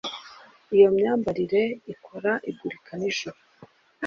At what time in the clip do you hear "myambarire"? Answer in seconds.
0.97-1.63